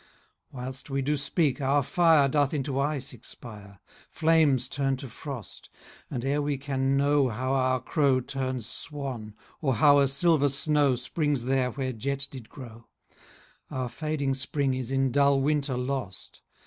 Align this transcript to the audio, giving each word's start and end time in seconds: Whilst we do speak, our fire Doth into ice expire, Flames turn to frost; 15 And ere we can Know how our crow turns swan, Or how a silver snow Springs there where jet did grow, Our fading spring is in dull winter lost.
Whilst 0.51 0.89
we 0.89 1.03
do 1.03 1.15
speak, 1.15 1.61
our 1.61 1.83
fire 1.83 2.27
Doth 2.27 2.55
into 2.55 2.79
ice 2.79 3.13
expire, 3.13 3.79
Flames 4.09 4.67
turn 4.67 4.97
to 4.97 5.07
frost; 5.07 5.69
15 6.09 6.15
And 6.15 6.25
ere 6.25 6.41
we 6.41 6.57
can 6.57 6.97
Know 6.97 7.29
how 7.29 7.53
our 7.53 7.79
crow 7.79 8.19
turns 8.19 8.65
swan, 8.65 9.35
Or 9.61 9.75
how 9.75 9.99
a 9.99 10.07
silver 10.07 10.49
snow 10.49 10.95
Springs 10.95 11.43
there 11.43 11.69
where 11.69 11.93
jet 11.93 12.27
did 12.31 12.49
grow, 12.49 12.87
Our 13.69 13.89
fading 13.89 14.33
spring 14.33 14.73
is 14.73 14.91
in 14.91 15.11
dull 15.11 15.39
winter 15.39 15.77
lost. 15.77 16.41